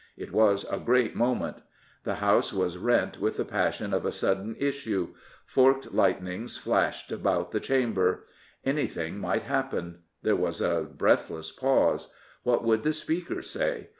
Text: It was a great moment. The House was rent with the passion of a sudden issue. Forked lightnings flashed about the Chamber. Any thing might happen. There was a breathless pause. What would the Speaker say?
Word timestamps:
It 0.17 0.31
was 0.31 0.65
a 0.71 0.79
great 0.79 1.15
moment. 1.15 1.57
The 2.05 2.15
House 2.15 2.51
was 2.51 2.75
rent 2.79 3.19
with 3.19 3.37
the 3.37 3.45
passion 3.45 3.93
of 3.93 4.03
a 4.03 4.11
sudden 4.11 4.55
issue. 4.57 5.09
Forked 5.45 5.93
lightnings 5.93 6.57
flashed 6.57 7.11
about 7.11 7.51
the 7.51 7.59
Chamber. 7.59 8.25
Any 8.65 8.87
thing 8.87 9.19
might 9.19 9.43
happen. 9.43 9.99
There 10.23 10.35
was 10.35 10.59
a 10.59 10.89
breathless 10.91 11.51
pause. 11.51 12.11
What 12.41 12.63
would 12.63 12.81
the 12.81 12.93
Speaker 12.93 13.43
say? 13.43 13.89